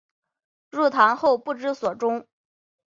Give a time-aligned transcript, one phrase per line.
[0.71, 2.25] 入唐后不知所终。